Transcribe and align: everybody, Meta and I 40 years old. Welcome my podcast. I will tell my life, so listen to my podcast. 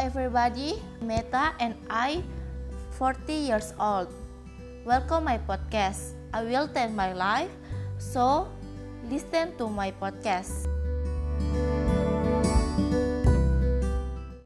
everybody, 0.00 0.80
Meta 1.04 1.52
and 1.60 1.76
I 1.92 2.24
40 2.96 3.52
years 3.52 3.76
old. 3.76 4.08
Welcome 4.80 5.28
my 5.28 5.36
podcast. 5.36 6.16
I 6.32 6.40
will 6.40 6.72
tell 6.72 6.88
my 6.88 7.12
life, 7.12 7.52
so 8.00 8.48
listen 9.12 9.52
to 9.60 9.68
my 9.68 9.92
podcast. 9.92 10.69